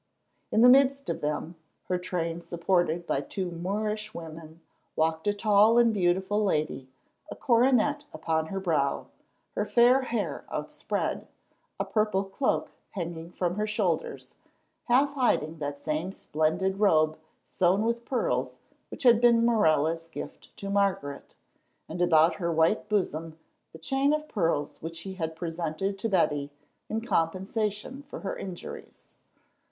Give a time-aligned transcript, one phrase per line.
[0.51, 1.53] In the midst of them,
[1.83, 4.59] her train supported by two Moorish women,
[4.95, 6.89] walked a tall and beautiful lady,
[7.29, 9.09] a coronet upon her brow,
[9.53, 11.27] her fair hair outspread,
[11.79, 14.33] a purple cloak hanging from her shoulders,
[14.85, 17.15] half hiding that same splendid robe
[17.45, 18.55] sewn with pearls
[18.89, 21.35] which had been Morella's gift to Margaret,
[21.87, 23.37] and about her white bosom
[23.71, 26.49] the chain of pearls which he had presented to Betty
[26.89, 29.03] in compensation for her injuries.